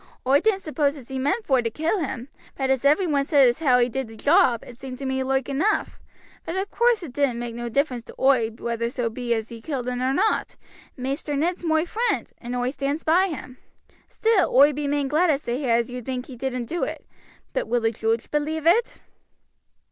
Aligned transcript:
Oi 0.25 0.39
didn't 0.39 0.61
suppose 0.63 0.97
as 0.97 1.09
how 1.09 1.13
he 1.13 1.19
meant 1.19 1.45
vor 1.45 1.61
to 1.61 1.69
kill 1.69 1.99
him, 1.99 2.27
but 2.55 2.71
as 2.71 2.83
everyone 2.83 3.23
said 3.23 3.47
as 3.47 3.59
how 3.59 3.77
he 3.77 3.87
did 3.87 4.07
the 4.07 4.15
job 4.15 4.63
it 4.65 4.75
seemed 4.75 4.97
to 4.97 5.05
me 5.05 5.21
loike 5.21 5.47
enough; 5.47 5.99
but 6.43 6.55
of 6.57 6.71
course 6.71 7.03
it 7.03 7.13
didn't 7.13 7.37
make 7.37 7.53
no 7.53 7.69
differ 7.69 7.99
to 8.01 8.15
oi 8.19 8.49
whether 8.49 8.89
so 8.89 9.11
be 9.11 9.31
as 9.35 9.49
he 9.49 9.61
killed 9.61 9.87
un 9.87 10.01
or 10.01 10.11
not. 10.11 10.57
Maister 10.97 11.35
Ned's 11.35 11.63
moi 11.63 11.85
friend, 11.85 12.33
and 12.39 12.55
oi 12.55 12.71
stands 12.71 13.03
by 13.03 13.27
him; 13.27 13.59
still 14.09 14.49
oi 14.55 14.73
be 14.73 14.87
main 14.87 15.07
glad 15.07 15.37
to 15.39 15.55
hear 15.55 15.69
as 15.75 15.91
you 15.91 16.01
think 16.01 16.25
he 16.25 16.35
didn't 16.35 16.65
do 16.65 16.83
it; 16.83 17.05
but 17.53 17.67
will 17.67 17.81
the 17.81 17.91
joodge 17.91 18.31
believe 18.31 18.65
it?" 18.65 19.03